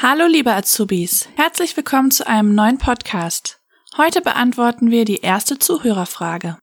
Hallo 0.00 0.26
liebe 0.28 0.54
Azubis, 0.54 1.28
herzlich 1.34 1.76
willkommen 1.76 2.12
zu 2.12 2.24
einem 2.24 2.54
neuen 2.54 2.78
Podcast. 2.78 3.58
Heute 3.96 4.20
beantworten 4.20 4.92
wir 4.92 5.04
die 5.04 5.22
erste 5.22 5.58
Zuhörerfrage. 5.58 6.56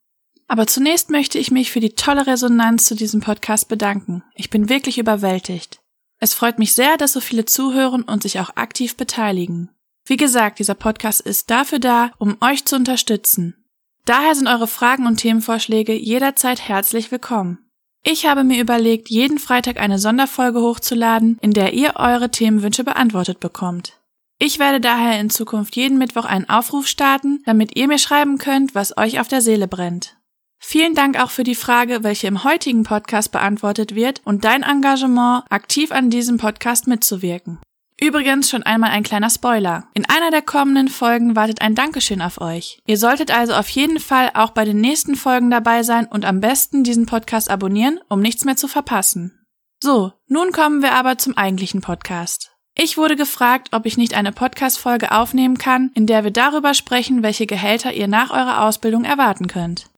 Aber 0.48 0.68
zunächst 0.68 1.10
möchte 1.10 1.38
ich 1.38 1.52
mich 1.52 1.70
für 1.70 1.82
die 1.82 1.96
tolle 1.96 2.28
Resonanz 2.28 2.86
zu 2.86 2.96
diesem 2.96 3.20
Podcast 3.20 3.68
bedanken. 3.68 4.24
Ich 4.36 4.50
bin 4.50 4.70
wirklich 4.70 4.98
überwältigt. 5.00 5.82
Es 6.18 6.34
freut 6.34 6.60
mich 6.60 6.72
sehr, 6.72 6.96
dass 6.96 7.12
so 7.12 7.20
viele 7.20 7.44
zuhören 7.44 8.04
und 8.04 8.24
sich 8.24 8.40
auch 8.40 8.56
aktiv 8.56 8.96
beteiligen. 8.96 9.70
Wie 10.06 10.16
gesagt, 10.16 10.60
dieser 10.60 10.76
Podcast 10.76 11.20
ist 11.20 11.50
dafür 11.50 11.80
da, 11.80 12.12
um 12.18 12.38
euch 12.40 12.64
zu 12.64 12.78
unterstützen. 12.78 13.66
Daher 14.06 14.36
sind 14.36 14.48
eure 14.48 14.68
Fragen 14.68 15.08
und 15.08 15.18
Themenvorschläge 15.18 15.94
jederzeit 15.94 16.70
herzlich 16.70 17.12
willkommen. 17.12 17.65
Ich 18.08 18.28
habe 18.28 18.44
mir 18.44 18.62
überlegt, 18.62 19.10
jeden 19.10 19.40
Freitag 19.40 19.80
eine 19.80 19.98
Sonderfolge 19.98 20.62
hochzuladen, 20.62 21.40
in 21.42 21.54
der 21.54 21.74
ihr 21.74 21.94
eure 21.96 22.30
Themenwünsche 22.30 22.84
beantwortet 22.84 23.40
bekommt. 23.40 24.00
Ich 24.38 24.60
werde 24.60 24.80
daher 24.80 25.20
in 25.20 25.32
Zukunft 25.32 25.76
jeden 25.76 25.98
Mittwoch 25.98 26.26
einen 26.26 26.48
Aufruf 26.48 26.86
starten, 26.86 27.42
damit 27.46 27.76
ihr 27.76 27.88
mir 27.88 27.98
schreiben 27.98 28.38
könnt, 28.38 28.76
was 28.76 28.96
euch 28.96 29.20
auf 29.20 29.28
der 29.28 29.42
Seele 29.42 29.68
brennt. 29.68 30.18
Vielen 30.60 30.94
Dank 30.94 31.20
auch 31.20 31.32
für 31.32 31.44
die 31.44 31.56
Frage, 31.56 32.04
welche 32.04 32.28
im 32.28 32.44
heutigen 32.44 32.84
Podcast 32.84 33.32
beantwortet 33.32 33.96
wird 33.96 34.22
und 34.24 34.46
dein 34.46 34.62
Engagement, 34.62 35.44
aktiv 35.50 35.92
an 35.92 36.12
diesem 36.12 36.38
Podcast 36.38 36.86
mitzuwirken. 36.86 37.58
Übrigens 38.00 38.50
schon 38.50 38.64
einmal 38.64 38.92
ein 38.92 39.04
kleiner 39.04 39.30
Spoiler. 39.30 39.88
In 39.94 40.06
einer 40.06 40.30
der 40.30 40.42
kommenden 40.42 40.90
Folgen 40.90 41.36
wartet 41.36 41.62
ein 41.62 41.76
Dankeschön 41.76 42.22
auf 42.22 42.42
euch. 42.42 42.80
Ihr 42.86 42.98
solltet 42.98 43.32
also 43.32 43.54
auf 43.54 43.70
jeden 43.70 44.00
Fall 44.00 44.32
auch 44.34 44.52
bei 44.52 44.66
den 44.66 44.82
nächsten 44.82 45.16
Folgen 45.16 45.50
dabei 45.50 45.84
sein 45.84 46.06
und 46.06 46.26
am 46.26 46.42
besten 46.42 46.84
diesen 46.84 47.06
Podcast 47.06 47.50
abonnieren, 47.50 48.00
um 48.10 48.22
nichts 48.22 48.44
mehr 48.44 48.58
zu 48.58 48.68
verpassen. 48.68 49.46
So, 49.82 50.12
nun 50.28 50.52
kommen 50.52 50.82
wir 50.82 50.94
aber 50.94 51.18
zum 51.18 51.38
eigentlichen 51.38 51.82
Podcast. 51.82 52.52
Ich 52.78 52.98
wurde 52.98 53.16
gefragt, 53.16 53.70
ob 53.72 53.86
ich 53.86 53.96
nicht 53.96 54.16
eine 54.16 54.34
Podcast-Folge 54.34 55.14
aufnehmen 55.14 55.58
kann, 55.58 55.92
in 55.94 56.08
der 56.08 56.26
wir 56.26 56.32
darüber 56.32 56.74
sprechen, 56.74 57.24
welche 57.24 57.46
Gehälter 57.46 57.94
ihr 57.94 58.10
nach 58.10 58.32
eurer 58.32 58.66
Ausbildung 58.66 59.06
erwarten 59.06 59.48
könnt. 59.48 59.90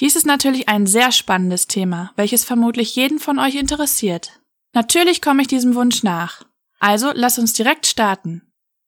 Dies 0.00 0.16
ist 0.16 0.24
natürlich 0.24 0.70
ein 0.70 0.86
sehr 0.86 1.12
spannendes 1.12 1.66
Thema, 1.66 2.12
welches 2.16 2.44
vermutlich 2.44 2.96
jeden 2.96 3.18
von 3.18 3.38
euch 3.38 3.56
interessiert. 3.56 4.40
Natürlich 4.74 5.20
komme 5.20 5.42
ich 5.42 5.48
diesem 5.48 5.74
Wunsch 5.74 6.02
nach. 6.02 6.44
Also 6.82 7.12
lass 7.14 7.38
uns 7.38 7.52
direkt 7.52 7.86
starten. 7.86 8.42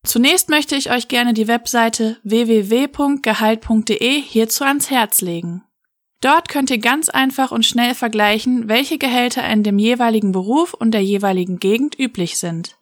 Zunächst 0.04 0.48
möchte 0.48 0.74
ich 0.74 0.90
euch 0.90 1.06
gerne 1.06 1.32
die 1.32 1.46
Webseite 1.46 2.18
www.gehalt.de 2.24 4.20
hierzu 4.20 4.64
ans 4.64 4.90
Herz 4.90 5.20
legen. 5.20 5.62
Dort 6.20 6.48
könnt 6.48 6.70
ihr 6.70 6.78
ganz 6.78 7.08
einfach 7.08 7.52
und 7.52 7.64
schnell 7.64 7.94
vergleichen, 7.94 8.68
welche 8.68 8.98
Gehälter 8.98 9.48
in 9.48 9.62
dem 9.62 9.78
jeweiligen 9.78 10.32
Beruf 10.32 10.74
und 10.74 10.90
der 10.90 11.04
jeweiligen 11.04 11.60
Gegend 11.60 11.96
üblich 11.96 12.36
sind. 12.36 12.76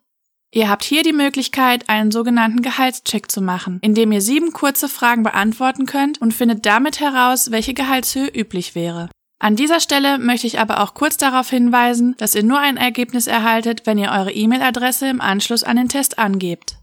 Ihr 0.51 0.71
habt 0.71 0.85
hier 0.85 1.03
die 1.03 1.13
Möglichkeit, 1.13 1.91
einen 1.91 2.11
sogenannten 2.11 2.63
Gehaltscheck 2.63 3.31
zu 3.31 3.43
machen, 3.43 3.81
indem 3.83 4.13
ihr 4.13 4.23
sieben 4.23 4.55
kurze 4.55 4.89
Fragen 4.89 5.25
beantworten 5.25 5.85
könnt 5.85 6.23
und 6.23 6.33
findet 6.33 6.65
damit 6.65 7.01
heraus, 7.01 7.51
welche 7.51 7.75
Gehaltshöhe 7.75 8.29
üblich 8.29 8.75
wäre. 8.75 9.11
An 9.43 9.57
dieser 9.57 9.81
Stelle 9.81 10.19
möchte 10.19 10.47
ich 10.47 10.61
aber 10.61 10.81
auch 10.81 10.95
kurz 10.95 11.17
darauf 11.17 11.51
hinweisen, 11.51 12.15
dass 12.17 12.37
ihr 12.37 12.45
nur 12.45 12.61
ein 12.61 12.77
Ergebnis 12.77 13.27
erhaltet, 13.27 13.87
wenn 13.87 13.99
ihr 13.99 14.13
eure 14.13 14.31
E-Mail-Adresse 14.31 15.09
im 15.09 15.21
Anschluss 15.21 15.65
an 15.65 15.75
den 15.75 15.89
Test 15.89 16.17
angebt. 16.21 16.77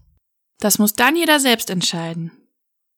Das 0.58 0.78
muss 0.78 0.92
dann 0.92 1.16
jeder 1.16 1.40
selbst 1.40 1.70
entscheiden. 1.70 2.32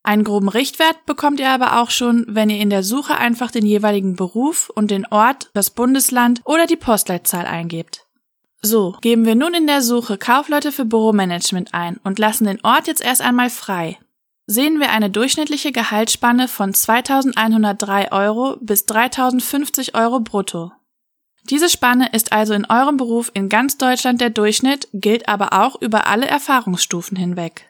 Einen 0.02 0.24
groben 0.24 0.48
Richtwert 0.48 1.06
bekommt 1.06 1.38
ihr 1.38 1.48
aber 1.48 1.80
auch 1.80 1.90
schon, 1.90 2.27
wenn 2.28 2.50
ihr 2.50 2.58
in 2.58 2.70
der 2.70 2.83
Suche 2.83 3.16
einfach 3.16 3.52
den 3.52 3.64
jeweiligen 3.64 4.16
Beruf 4.16 4.68
und 4.68 4.90
den 4.90 5.06
Ort, 5.06 5.50
das 5.55 5.70
Bundesland 5.70 6.40
oder 6.44 6.66
die 6.66 6.74
Postleitzahl 6.74 7.46
eingebt. 7.46 8.05
So, 8.62 8.96
geben 9.00 9.24
wir 9.27 9.36
nun 9.36 9.55
in 9.55 9.68
der 9.68 9.80
Suche 9.80 10.18
Kaufleute 10.18 10.72
für 10.72 10.86
Büromanagement 10.86 11.72
ein 11.72 12.00
und 12.02 12.18
lassen 12.18 12.46
den 12.46 12.64
Ort 12.64 12.88
jetzt 12.88 13.00
erst 13.00 13.22
einmal 13.22 13.48
frei 13.48 13.96
sehen 14.53 14.81
wir 14.81 14.91
eine 14.91 15.11
durchschnittliche 15.11 15.72
Gehaltsspanne 15.72 16.47
von 16.47 16.72
2.103 16.72 18.12
Euro 18.12 18.58
bis 18.61 18.86
3.050 18.86 19.95
Euro 19.95 20.20
brutto. 20.20 20.70
Diese 21.51 21.68
Spanne 21.68 22.11
ist 22.13 22.33
also 22.33 22.55
in 22.55 22.67
eurem 22.67 22.96
Beruf 22.96 23.33
in 23.35 23.48
ganz 23.48 23.79
Deutschland 23.79 24.20
der 24.20 24.30
Durchschnitt, 24.30 24.86
gilt 24.92 25.29
aber 25.29 25.55
auch 25.55 25.80
über 25.80 26.07
alle 26.07 26.27
Erfahrungsstufen 26.27 27.17
hinweg. 27.17 27.68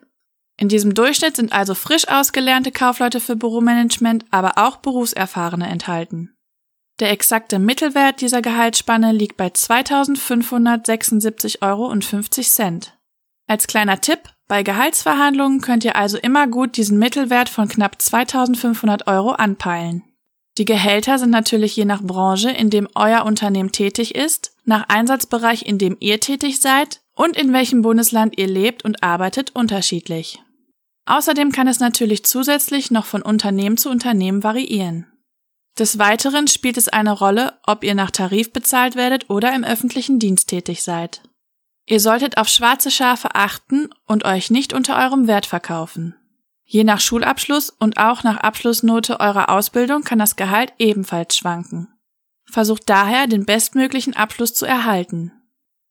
In 0.58 0.68
diesem 0.68 0.92
Durchschnitt 0.94 1.36
sind 1.36 1.52
also 1.52 1.74
frisch 1.74 2.06
ausgelernte 2.08 2.70
Kaufleute 2.70 3.20
für 3.20 3.36
Büromanagement, 3.36 4.26
aber 4.30 4.58
auch 4.58 4.76
Berufserfahrene 4.76 5.68
enthalten. 5.68 6.36
Der 7.00 7.10
exakte 7.10 7.58
Mittelwert 7.58 8.20
dieser 8.20 8.42
Gehaltsspanne 8.42 9.12
liegt 9.12 9.38
bei 9.38 9.48
2.576,50 9.48 11.62
Euro. 11.62 11.90
Als 13.46 13.66
kleiner 13.66 14.00
Tipp, 14.00 14.20
bei 14.48 14.62
Gehaltsverhandlungen 14.62 15.60
könnt 15.60 15.84
ihr 15.84 15.96
also 15.96 16.18
immer 16.18 16.46
gut 16.46 16.76
diesen 16.76 16.98
Mittelwert 16.98 17.48
von 17.48 17.68
knapp 17.68 18.00
2500 18.00 19.06
Euro 19.06 19.30
anpeilen. 19.32 20.04
Die 20.58 20.66
Gehälter 20.66 21.18
sind 21.18 21.30
natürlich 21.30 21.74
je 21.76 21.86
nach 21.86 22.02
Branche, 22.02 22.50
in 22.50 22.68
dem 22.68 22.88
euer 22.94 23.24
Unternehmen 23.24 23.72
tätig 23.72 24.14
ist, 24.14 24.54
nach 24.64 24.88
Einsatzbereich, 24.88 25.64
in 25.64 25.78
dem 25.78 25.96
ihr 26.00 26.20
tätig 26.20 26.60
seid 26.60 27.00
und 27.14 27.36
in 27.36 27.52
welchem 27.52 27.82
Bundesland 27.82 28.38
ihr 28.38 28.46
lebt 28.46 28.84
und 28.84 29.02
arbeitet, 29.02 29.50
unterschiedlich. 29.54 30.42
Außerdem 31.06 31.52
kann 31.52 31.66
es 31.66 31.80
natürlich 31.80 32.24
zusätzlich 32.24 32.90
noch 32.90 33.06
von 33.06 33.22
Unternehmen 33.22 33.76
zu 33.76 33.90
Unternehmen 33.90 34.44
variieren. 34.44 35.06
Des 35.78 35.98
Weiteren 35.98 36.48
spielt 36.48 36.76
es 36.76 36.88
eine 36.88 37.12
Rolle, 37.12 37.54
ob 37.66 37.82
ihr 37.82 37.94
nach 37.94 38.10
Tarif 38.10 38.52
bezahlt 38.52 38.94
werdet 38.94 39.30
oder 39.30 39.54
im 39.54 39.64
öffentlichen 39.64 40.18
Dienst 40.18 40.48
tätig 40.50 40.82
seid. 40.82 41.22
Ihr 41.86 42.00
solltet 42.00 42.36
auf 42.36 42.48
schwarze 42.48 42.90
Schafe 42.90 43.34
achten 43.34 43.90
und 44.06 44.24
euch 44.24 44.50
nicht 44.50 44.72
unter 44.72 44.98
eurem 44.98 45.26
Wert 45.26 45.46
verkaufen. 45.46 46.14
Je 46.64 46.84
nach 46.84 47.00
Schulabschluss 47.00 47.70
und 47.70 47.98
auch 47.98 48.22
nach 48.22 48.38
Abschlussnote 48.38 49.20
eurer 49.20 49.50
Ausbildung 49.50 50.04
kann 50.04 50.18
das 50.18 50.36
Gehalt 50.36 50.72
ebenfalls 50.78 51.36
schwanken. 51.36 51.88
Versucht 52.44 52.88
daher, 52.88 53.26
den 53.26 53.44
bestmöglichen 53.44 54.16
Abschluss 54.16 54.54
zu 54.54 54.64
erhalten. 54.64 55.32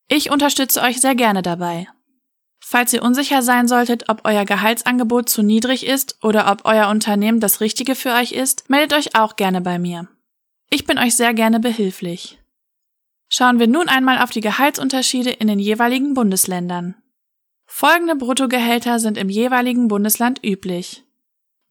Ich 0.08 0.32
unterstütze 0.32 0.82
euch 0.82 1.00
sehr 1.00 1.16
gerne 1.16 1.42
dabei. 1.42 1.88
Falls 2.60 2.94
ihr 2.94 3.04
unsicher 3.04 3.42
sein 3.42 3.68
solltet, 3.68 4.10
ob 4.10 4.22
euer 4.24 4.46
Gehaltsangebot 4.46 5.30
zu 5.30 5.44
niedrig 5.44 5.86
ist 5.86 6.18
oder 6.24 6.52
ob 6.52 6.66
euer 6.66 6.90
Unternehmen 6.90 7.40
das 7.40 7.60
Richtige 7.60 7.96
für 7.96 8.14
euch 8.14 8.32
ist, 8.32 8.70
meldet 8.70 8.98
euch 8.98 9.16
auch 9.16 9.36
gerne 9.36 9.62
bei 9.62 9.78
mir. 9.78 10.08
Ich 10.70 10.86
bin 10.86 10.98
euch 10.98 11.16
sehr 11.16 11.34
gerne 11.34 11.60
behilflich. 11.60 12.41
Schauen 13.34 13.60
wir 13.60 13.68
nun 13.68 13.88
einmal 13.88 14.22
auf 14.22 14.32
die 14.32 14.42
Gehaltsunterschiede 14.42 15.30
in 15.30 15.48
den 15.48 15.58
jeweiligen 15.58 16.14
Bundesländern. 16.14 16.96
Folgende 17.66 18.18
Bruttogehälter 18.18 19.00
sind 19.00 19.18
im 19.18 19.30
jeweiligen 19.30 19.88
Bundesland 19.88 20.46
üblich. 20.46 21.06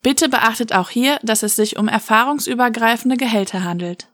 Bitte 0.03 0.31
beachtet 0.31 0.73
auch 0.73 0.89
hier, 0.89 1.19
dass 1.23 1.43
es 1.43 1.57
sich 1.57 1.77
um 1.77 1.87
erfahrungsübergreifende 1.87 3.19
Gehälter 3.19 3.63
handelt. 3.63 4.09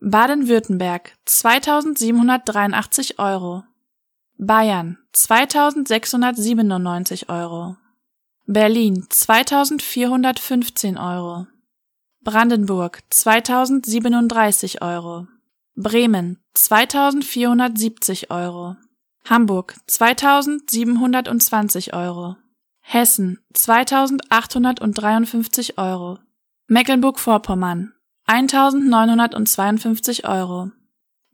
Baden-Württemberg 0.00 1.12
2783 1.24 3.18
Euro. 3.18 3.64
Bayern 4.38 4.98
2697 5.12 7.28
Euro. 7.28 7.74
Berlin 8.46 9.08
2415 9.10 10.98
Euro. 10.98 11.48
Brandenburg 12.22 13.00
2037 13.10 14.82
Euro. 14.82 15.26
Bremen 15.74 16.38
2470 16.56 18.30
Euro. 18.30 18.76
Hamburg 19.28 19.74
2720 19.88 21.92
Euro. 21.92 22.36
Hessen 22.80 23.40
2853 23.52 25.76
Euro. 25.76 26.18
Mecklenburg-Vorpommern 26.68 27.92
1952 28.26 30.24
Euro. 30.24 30.70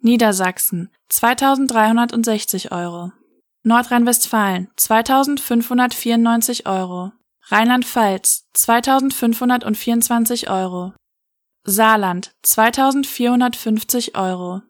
Niedersachsen 0.00 0.90
2360 1.08 2.72
Euro. 2.72 3.12
Nordrhein-Westfalen 3.62 4.70
2594 4.76 6.66
Euro. 6.66 7.12
Rheinland-Pfalz 7.44 8.48
2524 8.54 10.48
Euro. 10.48 10.94
Saarland 11.64 12.32
2450 12.42 14.16
Euro. 14.16 14.62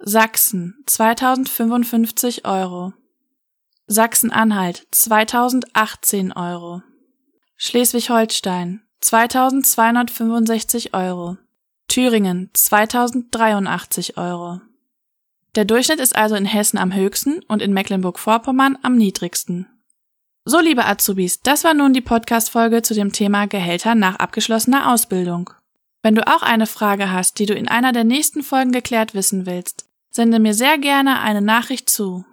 Sachsen 0.00 0.76
2055 0.86 2.46
Euro. 2.46 2.92
Sachsen-Anhalt 3.88 4.86
2018 4.92 6.32
Euro. 6.34 6.82
Schleswig-Holstein 7.56 8.82
2265 9.00 10.94
Euro. 10.94 11.36
Thüringen 11.88 12.48
2083 12.52 14.16
Euro. 14.16 14.60
Der 15.56 15.64
Durchschnitt 15.64 15.98
ist 15.98 16.14
also 16.14 16.36
in 16.36 16.44
Hessen 16.44 16.78
am 16.78 16.94
höchsten 16.94 17.40
und 17.48 17.60
in 17.60 17.72
Mecklenburg-Vorpommern 17.72 18.78
am 18.82 18.94
niedrigsten. 18.94 19.66
So, 20.44 20.60
liebe 20.60 20.86
Azubis, 20.86 21.42
das 21.42 21.64
war 21.64 21.74
nun 21.74 21.92
die 21.92 22.02
Podcast-Folge 22.02 22.82
zu 22.82 22.94
dem 22.94 23.12
Thema 23.12 23.48
Gehälter 23.48 23.96
nach 23.96 24.14
abgeschlossener 24.14 24.92
Ausbildung. 24.92 25.50
Wenn 26.02 26.14
du 26.14 26.24
auch 26.24 26.42
eine 26.42 26.66
Frage 26.66 27.10
hast, 27.10 27.40
die 27.40 27.46
du 27.46 27.54
in 27.54 27.66
einer 27.66 27.90
der 27.90 28.04
nächsten 28.04 28.44
Folgen 28.44 28.70
geklärt 28.70 29.14
wissen 29.14 29.44
willst, 29.44 29.87
sende 30.10 30.38
mir 30.38 30.54
sehr 30.54 30.78
gerne 30.78 31.20
eine 31.20 31.42
Nachricht 31.42 31.90
zu. 31.90 32.24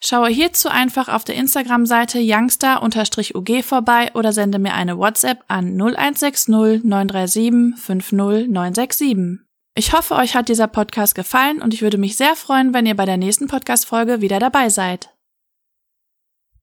Schaue 0.00 0.28
hierzu 0.28 0.68
einfach 0.68 1.08
auf 1.08 1.24
der 1.24 1.34
Instagram-Seite 1.34 2.20
youngster-ug 2.22 3.64
vorbei 3.64 4.10
oder 4.14 4.32
sende 4.32 4.58
mir 4.58 4.74
eine 4.74 4.96
WhatsApp 4.96 5.44
an 5.48 5.76
0160 5.76 6.48
937 6.48 7.74
50967. 7.76 9.40
Ich 9.74 9.92
hoffe, 9.92 10.14
euch 10.14 10.34
hat 10.34 10.48
dieser 10.48 10.68
Podcast 10.68 11.14
gefallen 11.14 11.60
und 11.60 11.74
ich 11.74 11.82
würde 11.82 11.98
mich 11.98 12.16
sehr 12.16 12.36
freuen, 12.36 12.74
wenn 12.74 12.86
ihr 12.86 12.96
bei 12.96 13.06
der 13.06 13.16
nächsten 13.16 13.48
Podcast-Folge 13.48 14.20
wieder 14.20 14.38
dabei 14.38 14.68
seid. 14.68 15.10